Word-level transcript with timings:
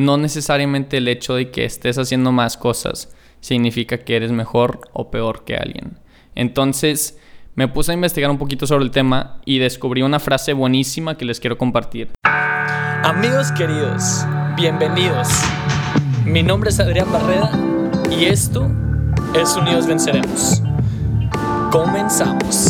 no 0.00 0.16
necesariamente 0.16 0.96
el 0.96 1.08
hecho 1.08 1.34
de 1.34 1.50
que 1.50 1.64
estés 1.64 1.98
haciendo 1.98 2.32
más 2.32 2.56
cosas 2.56 3.14
significa 3.40 3.98
que 3.98 4.16
eres 4.16 4.32
mejor 4.32 4.80
o 4.92 5.10
peor 5.10 5.44
que 5.44 5.56
alguien. 5.56 5.98
Entonces, 6.34 7.18
me 7.54 7.68
puse 7.68 7.92
a 7.92 7.94
investigar 7.94 8.30
un 8.30 8.38
poquito 8.38 8.66
sobre 8.66 8.84
el 8.84 8.90
tema 8.90 9.40
y 9.44 9.58
descubrí 9.58 10.02
una 10.02 10.20
frase 10.20 10.52
buenísima 10.52 11.16
que 11.16 11.24
les 11.24 11.40
quiero 11.40 11.58
compartir. 11.58 12.10
Amigos 12.24 13.50
queridos, 13.52 14.24
bienvenidos. 14.56 15.28
Mi 16.24 16.42
nombre 16.42 16.70
es 16.70 16.78
Adrián 16.78 17.10
Barreda 17.10 17.50
y 18.10 18.26
esto 18.26 18.70
es 19.34 19.56
Unidos 19.56 19.86
Venceremos. 19.86 20.62
Comenzamos. 21.72 22.69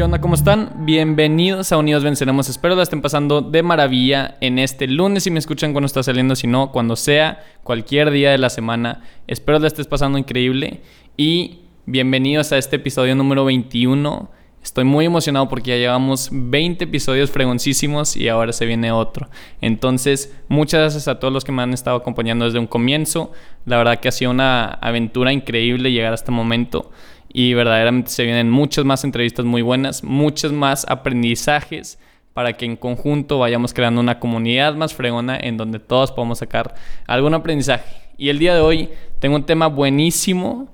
¿Qué 0.00 0.04
onda? 0.04 0.22
¿Cómo 0.22 0.34
están? 0.34 0.86
Bienvenidos 0.86 1.72
a 1.72 1.76
Unidos 1.76 2.02
Venceremos. 2.02 2.48
Espero 2.48 2.74
la 2.74 2.84
estén 2.84 3.02
pasando 3.02 3.42
de 3.42 3.62
maravilla 3.62 4.38
en 4.40 4.58
este 4.58 4.86
lunes 4.86 5.24
si 5.24 5.30
me 5.30 5.38
escuchan 5.38 5.72
cuando 5.72 5.84
está 5.84 6.02
saliendo, 6.02 6.34
si 6.36 6.46
no, 6.46 6.72
cuando 6.72 6.96
sea, 6.96 7.44
cualquier 7.62 8.10
día 8.10 8.30
de 8.30 8.38
la 8.38 8.48
semana. 8.48 9.02
Espero 9.26 9.58
la 9.58 9.66
estés 9.66 9.86
pasando 9.86 10.16
increíble 10.16 10.80
y 11.18 11.58
bienvenidos 11.84 12.50
a 12.52 12.56
este 12.56 12.76
episodio 12.76 13.14
número 13.14 13.44
21. 13.44 14.30
Estoy 14.62 14.84
muy 14.84 15.04
emocionado 15.04 15.50
porque 15.50 15.72
ya 15.72 15.76
llevamos 15.76 16.30
20 16.32 16.84
episodios 16.84 17.30
fregoncísimos 17.30 18.16
y 18.16 18.28
ahora 18.28 18.54
se 18.54 18.64
viene 18.64 18.92
otro. 18.92 19.28
Entonces, 19.60 20.34
muchas 20.48 20.80
gracias 20.80 21.08
a 21.08 21.18
todos 21.18 21.30
los 21.30 21.44
que 21.44 21.52
me 21.52 21.60
han 21.60 21.74
estado 21.74 21.98
acompañando 21.98 22.46
desde 22.46 22.58
un 22.58 22.66
comienzo. 22.66 23.32
La 23.66 23.76
verdad 23.76 24.00
que 24.00 24.08
ha 24.08 24.12
sido 24.12 24.30
una 24.30 24.64
aventura 24.64 25.30
increíble 25.30 25.92
llegar 25.92 26.12
a 26.12 26.14
este 26.14 26.30
momento 26.30 26.90
y 27.32 27.54
verdaderamente 27.54 28.10
se 28.10 28.24
vienen 28.24 28.50
muchas 28.50 28.84
más 28.84 29.04
entrevistas 29.04 29.44
muy 29.44 29.62
buenas, 29.62 30.02
muchos 30.02 30.52
más 30.52 30.84
aprendizajes 30.88 31.98
para 32.34 32.54
que 32.54 32.64
en 32.64 32.76
conjunto 32.76 33.38
vayamos 33.38 33.74
creando 33.74 34.00
una 34.00 34.18
comunidad 34.18 34.74
más 34.74 34.94
fregona 34.94 35.38
en 35.40 35.56
donde 35.56 35.78
todos 35.78 36.12
podamos 36.12 36.38
sacar 36.38 36.74
algún 37.06 37.34
aprendizaje. 37.34 37.96
Y 38.18 38.28
el 38.28 38.38
día 38.38 38.54
de 38.54 38.60
hoy 38.60 38.90
tengo 39.18 39.36
un 39.36 39.46
tema 39.46 39.68
buenísimo. 39.68 40.68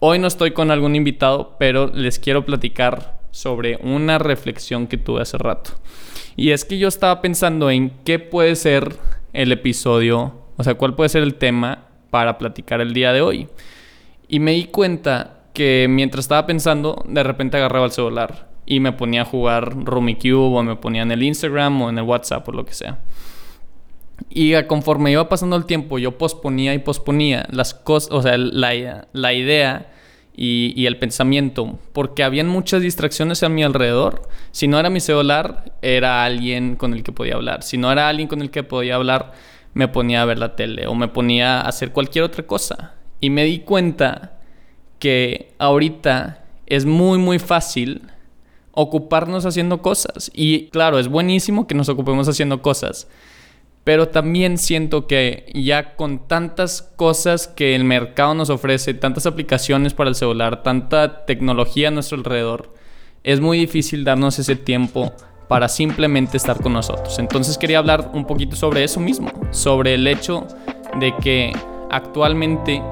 Hoy 0.00 0.18
no 0.18 0.26
estoy 0.26 0.52
con 0.52 0.70
algún 0.70 0.94
invitado, 0.96 1.56
pero 1.58 1.88
les 1.88 2.18
quiero 2.18 2.44
platicar 2.44 3.18
sobre 3.30 3.76
una 3.82 4.18
reflexión 4.18 4.86
que 4.86 4.96
tuve 4.96 5.22
hace 5.22 5.38
rato. 5.38 5.72
Y 6.36 6.50
es 6.50 6.64
que 6.64 6.78
yo 6.78 6.88
estaba 6.88 7.20
pensando 7.20 7.70
en 7.70 7.90
qué 8.04 8.18
puede 8.18 8.54
ser 8.54 8.96
el 9.32 9.50
episodio, 9.52 10.34
o 10.56 10.64
sea, 10.64 10.74
cuál 10.74 10.94
puede 10.94 11.08
ser 11.08 11.22
el 11.22 11.34
tema 11.34 11.86
para 12.10 12.38
platicar 12.38 12.80
el 12.80 12.94
día 12.94 13.12
de 13.12 13.20
hoy. 13.20 13.48
Y 14.28 14.40
me 14.40 14.52
di 14.52 14.64
cuenta 14.64 15.37
que 15.52 15.86
mientras 15.88 16.24
estaba 16.24 16.46
pensando, 16.46 17.04
de 17.08 17.22
repente 17.22 17.56
agarraba 17.56 17.86
el 17.86 17.92
celular 17.92 18.48
y 18.66 18.80
me 18.80 18.92
ponía 18.92 19.22
a 19.22 19.24
jugar 19.24 19.74
Cube 19.84 20.34
o 20.34 20.62
me 20.62 20.76
ponía 20.76 21.02
en 21.02 21.10
el 21.10 21.22
Instagram 21.22 21.82
o 21.82 21.88
en 21.88 21.98
el 21.98 22.04
WhatsApp 22.04 22.46
o 22.48 22.52
lo 22.52 22.64
que 22.64 22.74
sea. 22.74 22.98
Y 24.28 24.60
conforme 24.64 25.10
iba 25.10 25.28
pasando 25.28 25.56
el 25.56 25.64
tiempo, 25.64 25.98
yo 25.98 26.18
posponía 26.18 26.74
y 26.74 26.78
posponía 26.78 27.46
las 27.50 27.72
cosas, 27.72 28.10
o 28.12 28.20
sea, 28.20 28.36
la, 28.36 29.06
la 29.12 29.32
idea 29.32 29.90
y, 30.36 30.72
y, 30.76 30.86
el 30.86 30.98
pensamiento, 30.98 31.78
porque 31.92 32.22
habían 32.22 32.46
muchas 32.46 32.82
distracciones 32.82 33.42
a 33.42 33.48
mi 33.48 33.62
alrededor. 33.62 34.28
Si 34.50 34.68
no 34.68 34.78
era 34.78 34.90
mi 34.90 35.00
celular, 35.00 35.72
era 35.82 36.24
alguien 36.24 36.76
con 36.76 36.92
el 36.92 37.02
que 37.02 37.12
podía 37.12 37.34
hablar. 37.34 37.62
Si 37.62 37.78
no 37.78 37.90
era 37.90 38.08
alguien 38.08 38.28
con 38.28 38.42
el 38.42 38.50
que 38.50 38.62
podía 38.64 38.96
hablar, 38.96 39.32
me 39.74 39.88
ponía 39.88 40.22
a 40.22 40.24
ver 40.24 40.38
la 40.38 40.56
tele 40.56 40.86
o 40.86 40.94
me 40.94 41.08
ponía 41.08 41.60
a 41.60 41.68
hacer 41.68 41.92
cualquier 41.92 42.24
otra 42.24 42.46
cosa. 42.46 42.94
Y 43.20 43.30
me 43.30 43.44
di 43.44 43.60
cuenta 43.60 44.37
que 44.98 45.54
ahorita 45.58 46.44
es 46.66 46.84
muy 46.84 47.18
muy 47.18 47.38
fácil 47.38 48.02
ocuparnos 48.72 49.44
haciendo 49.44 49.82
cosas. 49.82 50.30
Y 50.34 50.68
claro, 50.68 50.98
es 50.98 51.08
buenísimo 51.08 51.66
que 51.66 51.74
nos 51.74 51.88
ocupemos 51.88 52.28
haciendo 52.28 52.62
cosas. 52.62 53.08
Pero 53.82 54.08
también 54.08 54.58
siento 54.58 55.06
que 55.06 55.50
ya 55.54 55.96
con 55.96 56.28
tantas 56.28 56.82
cosas 56.82 57.48
que 57.48 57.74
el 57.74 57.84
mercado 57.84 58.34
nos 58.34 58.50
ofrece, 58.50 58.94
tantas 58.94 59.26
aplicaciones 59.26 59.94
para 59.94 60.10
el 60.10 60.14
celular, 60.14 60.62
tanta 60.62 61.24
tecnología 61.24 61.88
a 61.88 61.90
nuestro 61.90 62.18
alrededor, 62.18 62.74
es 63.24 63.40
muy 63.40 63.58
difícil 63.58 64.04
darnos 64.04 64.38
ese 64.38 64.56
tiempo 64.56 65.12
para 65.48 65.68
simplemente 65.68 66.36
estar 66.36 66.60
con 66.60 66.74
nosotros. 66.74 67.18
Entonces 67.18 67.58
quería 67.58 67.78
hablar 67.78 68.10
un 68.12 68.26
poquito 68.26 68.54
sobre 68.54 68.84
eso 68.84 69.00
mismo, 69.00 69.32
sobre 69.50 69.94
el 69.94 70.06
hecho 70.06 70.46
de 71.00 71.14
que 71.16 71.52
actualmente 71.90 72.82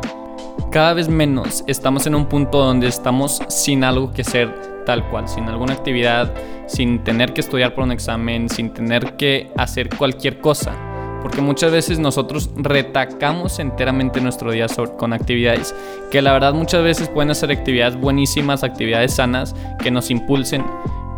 cada 0.77 0.93
vez 0.93 1.09
menos 1.09 1.65
estamos 1.67 2.07
en 2.07 2.15
un 2.15 2.27
punto 2.27 2.59
donde 2.59 2.87
estamos 2.87 3.41
sin 3.49 3.83
algo 3.83 4.13
que 4.13 4.21
hacer 4.21 4.85
tal 4.85 5.09
cual, 5.09 5.27
sin 5.27 5.45
alguna 5.45 5.73
actividad, 5.73 6.31
sin 6.67 7.03
tener 7.03 7.33
que 7.33 7.41
estudiar 7.41 7.75
por 7.75 7.85
un 7.85 7.93
examen, 7.93 8.51
sin 8.51 8.75
tener 8.75 9.17
que 9.17 9.51
hacer 9.57 9.89
cualquier 9.89 10.39
cosa. 10.39 10.75
Porque 11.23 11.41
muchas 11.41 11.73
veces 11.73 11.99
nosotros 11.99 12.51
retacamos 12.57 13.59
enteramente 13.59 14.21
nuestro 14.21 14.51
día 14.51 14.67
con 14.99 15.15
actividades 15.15 15.75
que 16.11 16.21
la 16.21 16.35
verdad 16.35 16.53
muchas 16.53 16.83
veces 16.85 17.09
pueden 17.09 17.35
ser 17.35 17.53
actividades 17.53 17.99
buenísimas, 17.99 18.63
actividades 18.63 19.15
sanas 19.15 19.55
que 19.83 19.91
nos 19.91 20.11
impulsen, 20.11 20.63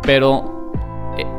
pero 0.03 0.58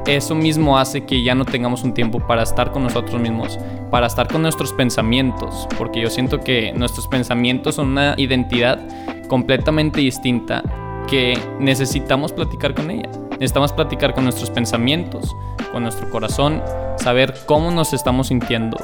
eso 0.06 0.34
mismo 0.34 0.78
hace 0.78 1.04
que 1.04 1.22
ya 1.22 1.34
no 1.34 1.44
tengamos 1.44 1.82
un 1.84 1.94
tiempo 1.94 2.20
para 2.26 2.42
estar 2.42 2.72
con 2.72 2.82
nosotros 2.82 3.20
mismos, 3.20 3.58
para 3.90 4.06
estar 4.06 4.28
con 4.28 4.42
nuestros 4.42 4.72
pensamientos, 4.72 5.68
porque 5.78 6.00
yo 6.00 6.10
siento 6.10 6.40
que 6.40 6.72
nuestros 6.72 7.06
pensamientos 7.06 7.76
son 7.76 7.88
una 7.88 8.14
identidad 8.16 8.80
completamente 9.28 10.00
distinta 10.00 10.62
que 11.06 11.38
necesitamos 11.58 12.32
platicar 12.32 12.74
con 12.74 12.90
ella. 12.90 13.10
Necesitamos 13.32 13.72
platicar 13.72 14.14
con 14.14 14.24
nuestros 14.24 14.50
pensamientos, 14.50 15.34
con 15.72 15.82
nuestro 15.82 16.10
corazón, 16.10 16.62
saber 16.96 17.34
cómo 17.46 17.70
nos 17.70 17.92
estamos 17.92 18.28
sintiendo. 18.28 18.76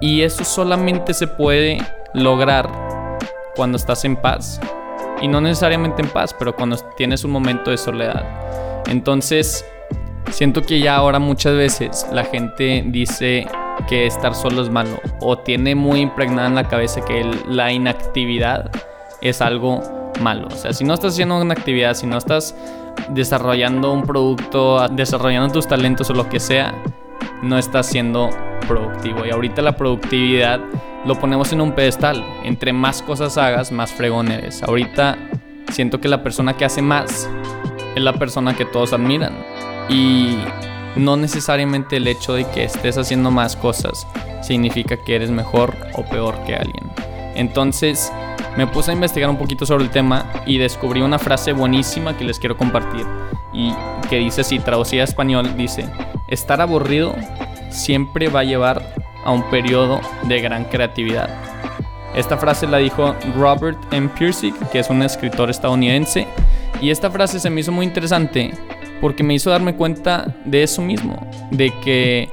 Y 0.00 0.22
eso 0.22 0.44
solamente 0.44 1.14
se 1.14 1.26
puede 1.26 1.78
lograr 2.12 2.70
cuando 3.56 3.76
estás 3.76 4.04
en 4.04 4.16
paz. 4.16 4.60
Y 5.22 5.28
no 5.28 5.40
necesariamente 5.40 6.02
en 6.02 6.08
paz, 6.08 6.34
pero 6.38 6.54
cuando 6.54 6.76
tienes 6.96 7.24
un 7.24 7.30
momento 7.30 7.70
de 7.70 7.78
soledad. 7.78 8.24
Entonces, 8.86 9.64
Siento 10.30 10.62
que 10.62 10.80
ya 10.80 10.96
ahora 10.96 11.18
muchas 11.18 11.54
veces 11.54 12.06
la 12.12 12.24
gente 12.24 12.84
dice 12.86 13.46
que 13.88 14.06
estar 14.06 14.34
solo 14.34 14.62
es 14.62 14.70
malo 14.70 14.98
o 15.20 15.38
tiene 15.38 15.74
muy 15.74 16.00
impregnada 16.00 16.48
en 16.48 16.54
la 16.54 16.68
cabeza 16.68 17.04
que 17.04 17.24
la 17.48 17.72
inactividad 17.72 18.70
es 19.20 19.40
algo 19.40 19.82
malo. 20.20 20.48
O 20.48 20.56
sea, 20.56 20.72
si 20.72 20.84
no 20.84 20.94
estás 20.94 21.14
haciendo 21.14 21.40
una 21.40 21.54
actividad, 21.54 21.94
si 21.94 22.06
no 22.06 22.18
estás 22.18 22.54
desarrollando 23.10 23.92
un 23.92 24.02
producto, 24.02 24.86
desarrollando 24.88 25.52
tus 25.52 25.68
talentos 25.68 26.10
o 26.10 26.14
lo 26.14 26.28
que 26.28 26.40
sea, 26.40 26.74
no 27.42 27.58
estás 27.58 27.86
siendo 27.86 28.30
productivo. 28.66 29.24
Y 29.24 29.30
ahorita 29.30 29.62
la 29.62 29.76
productividad 29.76 30.60
lo 31.04 31.18
ponemos 31.18 31.52
en 31.52 31.60
un 31.60 31.72
pedestal. 31.72 32.24
Entre 32.44 32.72
más 32.72 33.02
cosas 33.02 33.38
hagas, 33.38 33.72
más 33.72 33.92
fregón 33.92 34.30
eres. 34.30 34.62
Ahorita 34.62 35.16
siento 35.70 36.00
que 36.00 36.08
la 36.08 36.22
persona 36.22 36.54
que 36.54 36.64
hace 36.64 36.82
más 36.82 37.28
es 37.94 38.02
la 38.02 38.12
persona 38.14 38.54
que 38.54 38.64
todos 38.64 38.92
admiran. 38.92 39.32
Y 39.88 40.38
no 40.96 41.16
necesariamente 41.16 41.96
el 41.96 42.08
hecho 42.08 42.34
de 42.34 42.44
que 42.44 42.64
estés 42.64 42.98
haciendo 42.98 43.30
más 43.30 43.56
cosas 43.56 44.06
significa 44.42 44.96
que 44.96 45.16
eres 45.16 45.30
mejor 45.30 45.76
o 45.94 46.02
peor 46.04 46.42
que 46.44 46.56
alguien. 46.56 46.90
Entonces 47.34 48.12
me 48.56 48.66
puse 48.66 48.90
a 48.90 48.94
investigar 48.94 49.28
un 49.28 49.36
poquito 49.36 49.66
sobre 49.66 49.84
el 49.84 49.90
tema 49.90 50.24
y 50.46 50.58
descubrí 50.58 51.02
una 51.02 51.18
frase 51.18 51.52
buenísima 51.52 52.16
que 52.16 52.24
les 52.24 52.38
quiero 52.38 52.56
compartir 52.56 53.06
y 53.52 53.72
que 54.08 54.16
dice 54.18 54.40
así, 54.40 54.58
traducida 54.58 55.02
a 55.02 55.04
español, 55.04 55.56
dice, 55.56 55.84
estar 56.28 56.60
aburrido 56.60 57.14
siempre 57.70 58.28
va 58.28 58.40
a 58.40 58.44
llevar 58.44 58.94
a 59.24 59.32
un 59.32 59.42
periodo 59.50 60.00
de 60.24 60.40
gran 60.40 60.64
creatividad. 60.64 61.28
Esta 62.14 62.38
frase 62.38 62.66
la 62.66 62.78
dijo 62.78 63.14
Robert 63.36 63.78
M. 63.92 64.08
Pirsig, 64.18 64.54
que 64.70 64.78
es 64.78 64.88
un 64.88 65.02
escritor 65.02 65.50
estadounidense, 65.50 66.26
y 66.80 66.90
esta 66.90 67.10
frase 67.10 67.40
se 67.40 67.50
me 67.50 67.60
hizo 67.60 67.72
muy 67.72 67.84
interesante 67.84 68.52
porque 69.00 69.22
me 69.22 69.34
hizo 69.34 69.50
darme 69.50 69.74
cuenta 69.74 70.36
de 70.44 70.62
eso 70.62 70.82
mismo, 70.82 71.28
de 71.50 71.72
que 71.84 72.28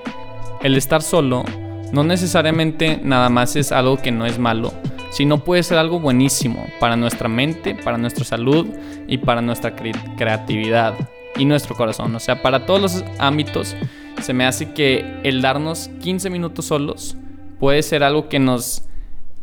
el 0.62 0.76
estar 0.76 1.02
solo 1.02 1.44
no 1.92 2.04
necesariamente 2.04 3.00
nada 3.04 3.30
más 3.30 3.56
es 3.56 3.72
algo 3.72 3.98
que 3.98 4.12
no 4.12 4.26
es 4.26 4.40
malo, 4.40 4.74
sino 5.12 5.44
puede 5.44 5.62
ser 5.62 5.78
algo 5.78 6.00
buenísimo 6.00 6.66
para 6.80 6.96
nuestra 6.96 7.30
mente, 7.30 7.76
para 7.76 7.98
nuestra 7.98 8.26
salud 8.26 8.68
y 9.08 9.20
para 9.20 9.42
nuestra 9.42 9.76
creatividad 9.76 10.96
y 11.38 11.46
nuestro 11.46 11.76
corazón. 11.76 12.16
O 12.16 12.20
sea, 12.20 12.42
para 12.42 12.66
todos 12.66 12.82
los 12.82 13.06
ámbitos 13.20 13.76
se 14.22 14.34
me 14.34 14.46
hace 14.46 14.74
que 14.74 15.20
el 15.24 15.42
darnos 15.42 15.90
15 16.02 16.30
minutos 16.30 16.66
solos 16.66 17.16
puede 17.60 17.84
ser 17.84 18.04
algo 18.04 18.28
que 18.28 18.40
nos 18.40 18.86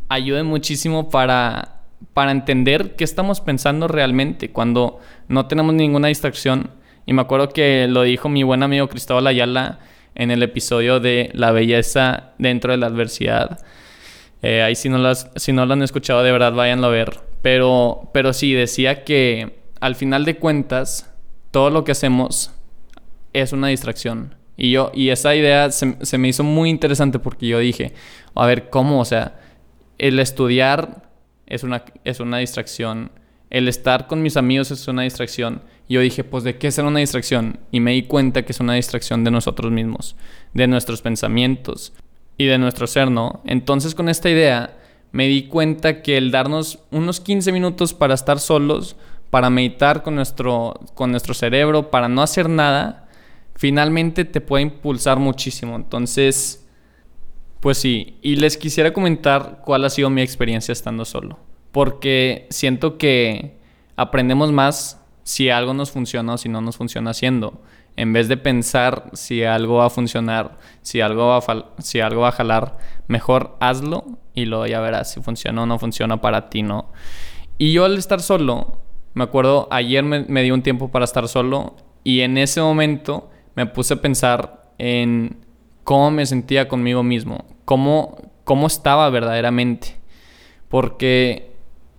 ayude 0.09 0.43
muchísimo 0.43 1.09
para, 1.09 1.83
para 2.15 2.33
entender 2.33 2.97
qué 2.97 3.05
estamos 3.05 3.41
pensando 3.41 3.87
realmente 3.87 4.51
cuando 4.51 4.99
no 5.29 5.47
tenemos 5.47 5.75
ninguna 5.75 6.09
distracción 6.09 6.71
y 7.11 7.13
me 7.13 7.23
acuerdo 7.23 7.49
que 7.49 7.89
lo 7.89 8.03
dijo 8.03 8.29
mi 8.29 8.45
buen 8.45 8.63
amigo 8.63 8.89
Cristóbal 8.89 9.27
Ayala 9.27 9.81
en 10.15 10.31
el 10.31 10.45
episodio 10.45 11.01
de 11.01 11.31
La 11.35 11.51
belleza 11.51 12.35
dentro 12.39 12.71
de 12.71 12.79
la 12.79 12.87
adversidad. 12.87 13.67
Eh, 14.43 14.63
ahí 14.63 14.77
si 14.77 14.89
no, 14.89 14.97
las, 14.97 15.29
si 15.35 15.53
no 15.53 15.67
lo 15.67 15.73
han 15.73 15.83
escuchado 15.83 16.23
de 16.23 16.31
verdad, 16.31 16.53
váyanlo 16.53 16.87
a 16.87 16.91
ver. 16.91 17.19
Pero, 17.43 18.09
pero 18.15 18.33
sí, 18.33 18.53
decía 18.53 19.03
que 19.03 19.59
al 19.81 19.97
final 19.97 20.25
de 20.25 20.37
cuentas, 20.37 21.13
todo 21.51 21.71
lo 21.71 21.83
que 21.83 21.91
hacemos 21.91 22.55
es 23.33 23.53
una 23.53 23.67
distracción. 23.67 24.37
Y 24.57 24.71
yo, 24.71 24.93
y 24.95 25.09
esa 25.09 25.35
idea 25.35 25.73
se, 25.73 25.97
se 26.03 26.17
me 26.17 26.29
hizo 26.29 26.45
muy 26.45 26.71
interesante 26.71 27.19
porque 27.19 27.49
yo 27.49 27.59
dije, 27.59 27.93
a 28.37 28.47
ver, 28.47 28.71
¿cómo? 28.71 29.01
O 29.01 29.05
sea, 29.05 29.35
el 29.99 30.21
estudiar 30.21 31.11
es 31.49 31.65
una, 31.65 31.83
es 32.05 32.21
una 32.21 32.39
distracción. 32.39 33.11
El 33.51 33.69
estar 33.69 34.07
con 34.07 34.23
mis 34.23 34.37
amigos 34.37 34.71
es 34.71 34.87
una 34.89 35.03
distracción. 35.03 35.63
Y 35.89 35.95
yo 35.95 36.01
dije, 36.01 36.25
pues, 36.25 36.45
¿de 36.45 36.57
qué 36.57 36.71
será 36.71 36.89
una 36.89 37.01
distracción? 37.01 37.59
Y 37.73 37.81
me 37.81 37.93
di 37.93 38.05
cuenta 38.05 38.43
que 38.43 38.53
es 38.53 38.61
una 38.61 38.75
distracción 38.75 39.25
de 39.25 39.33
nosotros 39.33 39.73
mismos, 39.73 40.17
de 40.55 40.69
nuestros 40.69 41.03
pensamientos 41.03 41.93
y 42.39 42.47
de 42.47 42.59
nuestro 42.59 42.87
ser, 42.87 43.11
¿no? 43.11 43.43
Entonces, 43.45 43.95
con 43.95 44.09
esta 44.09 44.31
idea, 44.31 44.79
me 45.13 45.27
di 45.27 45.49
cuenta 45.49 46.03
que 46.03 46.17
el 46.17 46.31
darnos 46.31 46.79
unos 46.91 47.21
15 47.21 47.51
minutos 47.53 47.93
para 47.93 48.15
estar 48.15 48.39
solos, 48.39 48.97
para 49.31 49.51
meditar 49.51 50.03
con 50.03 50.15
nuestro, 50.15 50.79
con 50.95 51.11
nuestro 51.11 51.35
cerebro, 51.35 51.91
para 51.91 52.09
no 52.09 52.23
hacer 52.23 52.49
nada, 52.49 53.09
finalmente 53.57 54.25
te 54.25 54.41
puede 54.41 54.63
impulsar 54.63 55.19
muchísimo. 55.19 55.77
Entonces, 55.77 56.67
pues 57.61 57.79
sí, 57.79 58.19
y 58.23 58.37
les 58.37 58.57
quisiera 58.57 58.93
comentar 58.93 59.61
cuál 59.65 59.85
ha 59.85 59.91
sido 59.91 60.09
mi 60.11 60.23
experiencia 60.23 60.73
estando 60.73 61.05
solo, 61.05 61.39
porque 61.73 62.47
siento 62.51 62.99
que 62.99 63.59
aprendemos 63.97 64.53
más 64.53 65.01
si 65.23 65.51
algo 65.51 65.75
nos 65.75 65.91
funciona 65.91 66.35
o 66.35 66.39
si 66.39 66.49
no 66.49 66.61
nos 66.61 66.77
funciona 66.77 67.11
haciendo, 67.11 67.63
en 67.97 68.13
vez 68.13 68.29
de 68.29 68.37
pensar 68.37 69.11
si 69.13 69.45
algo 69.45 69.77
va 69.77 69.87
a 69.87 69.91
funcionar, 69.91 70.59
si 70.83 71.01
algo 71.01 71.27
va 71.29 71.39
a, 71.39 71.83
si 71.83 72.01
algo 72.01 72.23
va 72.23 72.29
a 72.29 72.33
jalar, 72.33 72.79
mejor 73.09 73.57
hazlo 73.61 74.05
y 74.35 74.47
luego 74.47 74.67
ya 74.67 74.81
verás 74.81 75.13
si 75.13 75.21
funciona 75.21 75.63
o 75.63 75.67
no 75.67 75.79
funciona 75.79 76.21
para 76.21 76.49
ti, 76.51 76.63
¿no? 76.63 76.93
Y 77.59 77.73
yo 77.73 77.85
al 77.85 77.99
estar 77.99 78.21
solo, 78.21 78.79
me 79.15 79.25
acuerdo, 79.25 79.69
ayer 79.71 80.03
me, 80.03 80.25
me 80.25 80.43
di 80.43 80.51
un 80.51 80.63
tiempo 80.63 80.91
para 80.91 81.05
estar 81.05 81.29
solo 81.29 81.77
y 82.05 82.21
en 82.21 82.39
ese 82.39 82.61
momento 82.61 83.31
me 83.55 83.67
puse 83.67 83.95
a 83.95 84.01
pensar 84.01 84.73
en 84.79 85.37
cómo 85.85 86.11
me 86.11 86.25
sentía 86.27 86.69
conmigo 86.69 87.03
mismo, 87.03 87.45
cómo, 87.65 88.17
cómo 88.45 88.67
estaba 88.67 89.11
verdaderamente. 89.11 89.97
Porque, 90.69 91.50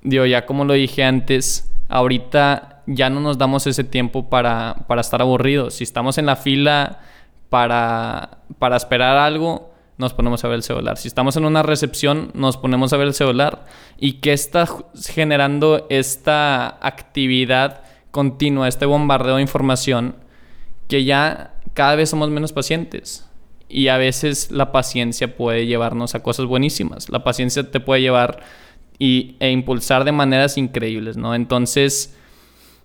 digo, 0.03 0.25
ya 0.25 0.45
como 0.45 0.65
lo 0.65 0.73
dije 0.73 1.03
antes, 1.03 1.71
ahorita 1.89 2.83
ya 2.87 3.09
no 3.09 3.19
nos 3.19 3.37
damos 3.37 3.67
ese 3.67 3.83
tiempo 3.83 4.29
para, 4.29 4.85
para 4.87 5.01
estar 5.01 5.21
aburridos. 5.21 5.75
Si 5.75 5.83
estamos 5.83 6.17
en 6.17 6.25
la 6.25 6.35
fila 6.35 6.99
para, 7.49 8.39
para 8.59 8.77
esperar 8.77 9.17
algo, 9.17 9.71
nos 9.97 10.13
ponemos 10.13 10.43
a 10.43 10.47
ver 10.47 10.55
el 10.55 10.63
celular. 10.63 10.97
Si 10.97 11.07
estamos 11.07 11.37
en 11.37 11.45
una 11.45 11.63
recepción, 11.63 12.31
nos 12.33 12.57
ponemos 12.57 12.91
a 12.91 12.97
ver 12.97 13.07
el 13.07 13.13
celular. 13.13 13.65
¿Y 13.97 14.13
qué 14.13 14.33
está 14.33 14.67
generando 15.07 15.85
esta 15.89 16.67
actividad 16.85 17.83
continua, 18.09 18.67
este 18.67 18.85
bombardeo 18.85 19.35
de 19.35 19.43
información? 19.43 20.15
Que 20.87 21.03
ya 21.03 21.53
cada 21.73 21.95
vez 21.95 22.09
somos 22.09 22.29
menos 22.29 22.51
pacientes 22.51 23.29
y 23.69 23.87
a 23.87 23.97
veces 23.97 24.51
la 24.51 24.71
paciencia 24.71 25.37
puede 25.37 25.65
llevarnos 25.65 26.15
a 26.15 26.23
cosas 26.23 26.45
buenísimas. 26.45 27.09
La 27.09 27.23
paciencia 27.23 27.69
te 27.71 27.79
puede 27.79 28.01
llevar 28.01 28.41
y, 29.01 29.35
e 29.39 29.49
impulsar 29.49 30.03
de 30.03 30.11
maneras 30.11 30.59
increíbles, 30.59 31.17
¿no? 31.17 31.33
Entonces, 31.33 32.15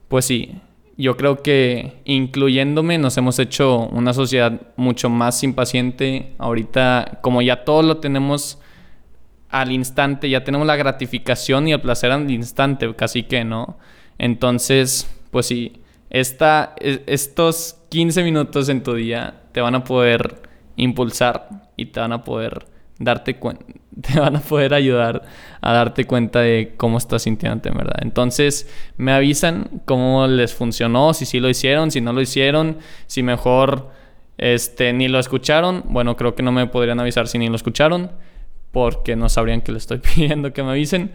pues 0.08 0.24
sí, 0.24 0.62
yo 0.96 1.18
creo 1.18 1.42
que 1.42 2.00
incluyéndome 2.06 2.96
nos 2.96 3.18
hemos 3.18 3.38
hecho 3.38 3.80
una 3.88 4.14
sociedad 4.14 4.62
mucho 4.76 5.10
más 5.10 5.42
impaciente. 5.42 6.32
Ahorita, 6.38 7.18
como 7.20 7.42
ya 7.42 7.64
todo 7.64 7.82
lo 7.82 7.98
tenemos 7.98 8.58
al 9.50 9.72
instante, 9.72 10.30
ya 10.30 10.42
tenemos 10.42 10.66
la 10.66 10.76
gratificación 10.76 11.68
y 11.68 11.74
el 11.74 11.82
placer 11.82 12.10
al 12.10 12.30
instante, 12.30 12.94
casi 12.96 13.24
que, 13.24 13.44
¿no? 13.44 13.76
Entonces, 14.16 15.06
pues 15.30 15.44
sí, 15.44 15.82
esta, 16.08 16.74
e, 16.80 17.02
estos 17.08 17.76
15 17.90 18.24
minutos 18.24 18.70
en 18.70 18.82
tu 18.82 18.94
día 18.94 19.42
te 19.52 19.60
van 19.60 19.74
a 19.74 19.84
poder 19.84 20.40
impulsar 20.76 21.68
y 21.76 21.86
te 21.86 22.00
van 22.00 22.14
a 22.14 22.24
poder 22.24 22.64
darte 22.98 23.36
cuenta, 23.36 23.66
te 24.00 24.20
van 24.20 24.36
a 24.36 24.40
poder 24.40 24.74
ayudar 24.74 25.22
a 25.60 25.72
darte 25.72 26.04
cuenta 26.04 26.40
de 26.40 26.74
cómo 26.76 26.98
estás 26.98 27.22
sintiéndote, 27.22 27.70
verdad. 27.70 27.96
Entonces, 28.00 28.68
me 28.96 29.12
avisan 29.12 29.82
cómo 29.84 30.26
les 30.26 30.54
funcionó, 30.54 31.14
si 31.14 31.26
sí 31.26 31.40
lo 31.40 31.48
hicieron, 31.48 31.90
si 31.90 32.00
no 32.00 32.12
lo 32.12 32.20
hicieron, 32.20 32.78
si 33.06 33.22
mejor 33.22 33.90
este 34.38 34.92
ni 34.92 35.08
lo 35.08 35.18
escucharon. 35.18 35.84
Bueno, 35.88 36.16
creo 36.16 36.34
que 36.34 36.42
no 36.42 36.52
me 36.52 36.66
podrían 36.66 37.00
avisar 37.00 37.28
si 37.28 37.38
ni 37.38 37.48
lo 37.48 37.56
escucharon, 37.56 38.12
porque 38.70 39.16
no 39.16 39.28
sabrían 39.28 39.62
que 39.62 39.72
les 39.72 39.84
estoy 39.84 39.98
pidiendo 40.14 40.52
que 40.52 40.62
me 40.62 40.70
avisen. 40.70 41.12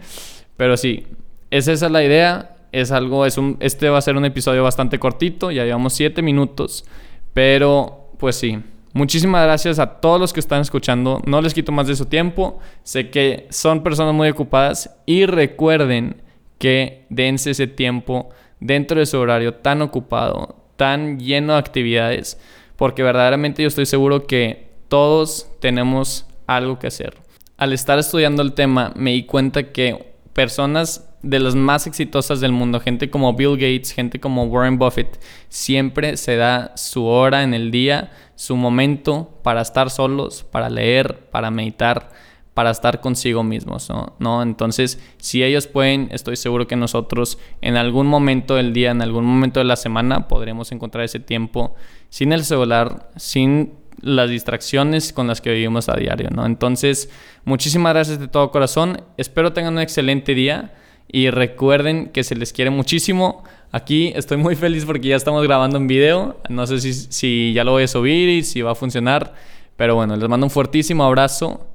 Pero 0.56 0.76
sí, 0.76 1.06
es 1.50 1.68
esa 1.68 1.88
la 1.88 2.02
idea. 2.02 2.56
Es 2.72 2.90
algo, 2.90 3.26
es 3.26 3.36
un, 3.36 3.58
este 3.60 3.90
va 3.90 3.98
a 3.98 4.00
ser 4.00 4.16
un 4.16 4.24
episodio 4.24 4.62
bastante 4.62 4.98
cortito, 4.98 5.50
ya 5.50 5.64
llevamos 5.64 5.92
7 5.92 6.22
minutos, 6.22 6.86
pero 7.34 8.08
pues 8.16 8.36
sí, 8.36 8.60
Muchísimas 8.94 9.44
gracias 9.44 9.78
a 9.78 10.00
todos 10.00 10.20
los 10.20 10.32
que 10.32 10.40
están 10.40 10.60
escuchando. 10.60 11.22
No 11.24 11.40
les 11.40 11.54
quito 11.54 11.72
más 11.72 11.86
de 11.86 11.96
su 11.96 12.06
tiempo. 12.06 12.58
Sé 12.82 13.08
que 13.08 13.46
son 13.50 13.82
personas 13.82 14.14
muy 14.14 14.28
ocupadas 14.28 14.94
y 15.06 15.24
recuerden 15.24 16.22
que 16.58 17.06
dense 17.08 17.52
ese 17.52 17.66
tiempo 17.66 18.28
dentro 18.60 19.00
de 19.00 19.06
su 19.06 19.18
horario 19.18 19.54
tan 19.54 19.82
ocupado, 19.82 20.56
tan 20.76 21.18
lleno 21.18 21.54
de 21.54 21.58
actividades, 21.58 22.38
porque 22.76 23.02
verdaderamente 23.02 23.62
yo 23.62 23.68
estoy 23.68 23.86
seguro 23.86 24.26
que 24.26 24.70
todos 24.88 25.48
tenemos 25.60 26.26
algo 26.46 26.78
que 26.78 26.86
hacer. 26.86 27.14
Al 27.56 27.72
estar 27.72 27.98
estudiando 27.98 28.42
el 28.42 28.52
tema 28.52 28.92
me 28.94 29.12
di 29.12 29.24
cuenta 29.24 29.72
que 29.72 30.12
personas 30.34 31.08
de 31.22 31.38
las 31.38 31.54
más 31.54 31.86
exitosas 31.86 32.40
del 32.40 32.52
mundo, 32.52 32.80
gente 32.80 33.08
como 33.08 33.34
Bill 33.34 33.52
Gates, 33.52 33.92
gente 33.92 34.20
como 34.20 34.44
Warren 34.44 34.78
Buffett, 34.78 35.20
siempre 35.48 36.16
se 36.16 36.36
da 36.36 36.76
su 36.76 37.04
hora 37.04 37.42
en 37.42 37.54
el 37.54 37.70
día, 37.70 38.10
su 38.42 38.56
momento 38.56 39.38
para 39.44 39.60
estar 39.60 39.88
solos, 39.88 40.42
para 40.42 40.68
leer, 40.68 41.28
para 41.30 41.52
meditar, 41.52 42.10
para 42.54 42.72
estar 42.72 43.00
consigo 43.00 43.44
mismos, 43.44 43.88
¿no? 44.18 44.42
Entonces, 44.42 44.98
si 45.18 45.44
ellos 45.44 45.68
pueden, 45.68 46.08
estoy 46.10 46.34
seguro 46.34 46.66
que 46.66 46.74
nosotros 46.74 47.38
en 47.60 47.76
algún 47.76 48.08
momento 48.08 48.56
del 48.56 48.72
día, 48.72 48.90
en 48.90 49.00
algún 49.00 49.24
momento 49.24 49.60
de 49.60 49.64
la 49.64 49.76
semana, 49.76 50.26
podremos 50.26 50.72
encontrar 50.72 51.04
ese 51.04 51.20
tiempo 51.20 51.76
sin 52.08 52.32
el 52.32 52.42
celular, 52.42 53.10
sin 53.14 53.74
las 54.00 54.28
distracciones 54.28 55.12
con 55.12 55.28
las 55.28 55.40
que 55.40 55.52
vivimos 55.52 55.88
a 55.88 55.94
diario, 55.94 56.28
¿no? 56.30 56.44
Entonces, 56.44 57.10
muchísimas 57.44 57.94
gracias 57.94 58.18
de 58.18 58.26
todo 58.26 58.50
corazón. 58.50 59.04
Espero 59.18 59.52
tengan 59.52 59.74
un 59.74 59.80
excelente 59.82 60.34
día. 60.34 60.74
Y 61.12 61.30
recuerden 61.30 62.08
que 62.08 62.24
se 62.24 62.34
les 62.34 62.52
quiere 62.52 62.70
muchísimo. 62.70 63.44
Aquí 63.70 64.12
estoy 64.16 64.38
muy 64.38 64.56
feliz 64.56 64.84
porque 64.84 65.08
ya 65.08 65.16
estamos 65.16 65.44
grabando 65.44 65.78
un 65.78 65.86
video. 65.86 66.38
No 66.48 66.66
sé 66.66 66.80
si, 66.80 66.94
si 66.94 67.52
ya 67.52 67.62
lo 67.62 67.72
voy 67.72 67.84
a 67.84 67.88
subir 67.88 68.28
y 68.30 68.42
si 68.42 68.62
va 68.62 68.72
a 68.72 68.74
funcionar. 68.74 69.34
Pero 69.76 69.94
bueno, 69.94 70.16
les 70.16 70.28
mando 70.28 70.46
un 70.46 70.50
fuertísimo 70.50 71.04
abrazo. 71.04 71.66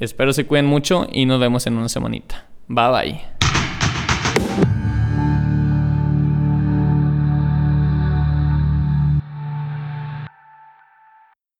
Espero 0.00 0.32
se 0.32 0.46
cuiden 0.46 0.66
mucho 0.66 1.06
y 1.12 1.26
nos 1.26 1.38
vemos 1.38 1.66
en 1.66 1.76
una 1.76 1.88
semanita. 1.88 2.46
Bye 2.68 2.90
bye. 2.90 3.35